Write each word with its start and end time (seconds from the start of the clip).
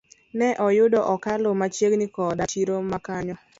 Ne 0.37 0.49
oyudo 0.67 0.99
okalo 1.13 1.49
machiegni 1.59 2.05
koda 2.15 2.43
chiro 2.51 2.75
ma 2.89 2.99
kanyo. 3.05 3.35